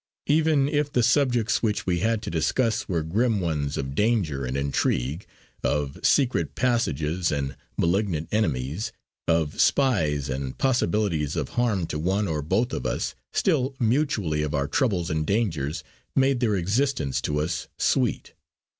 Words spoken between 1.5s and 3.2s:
which we had to discuss were